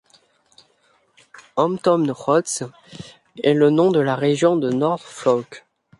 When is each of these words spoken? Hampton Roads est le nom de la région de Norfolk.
Hampton 1.57 2.09
Roads 2.09 2.63
est 3.43 3.53
le 3.53 3.69
nom 3.69 3.91
de 3.91 3.99
la 3.99 4.15
région 4.15 4.55
de 4.55 4.71
Norfolk. 4.71 5.63